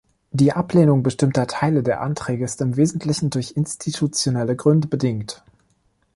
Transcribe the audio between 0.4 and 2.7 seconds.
Ablehnung bestimmter Teile der Anträge ist